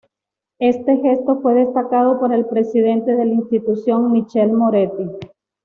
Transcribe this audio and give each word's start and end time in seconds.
Éste 0.57 0.97
gesto 0.99 1.41
fue 1.41 1.53
destacado 1.53 2.19
por 2.19 2.33
el 2.33 2.47
presidente 2.47 3.15
de 3.15 3.23
la 3.23 3.33
institución, 3.33 4.11
Michel 4.11 4.51
Moretti. 4.51 5.07